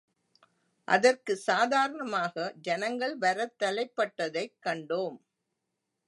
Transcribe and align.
அதற்குச் 0.87 1.39
சாதாரணமாக 1.39 2.53
ஜனங்கள் 2.61 3.17
வரத் 3.17 3.55
தலைப்பட்டதைக் 3.63 4.55
கண்டோம். 4.65 5.19